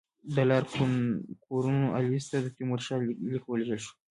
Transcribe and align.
د 0.35 0.37
لارډ 0.49 0.67
کورنوالیس 1.45 2.25
ته 2.31 2.37
د 2.41 2.47
تیمورشاه 2.55 2.99
لیک 3.31 3.43
ولېږل 3.47 3.79
شو. 3.85 3.93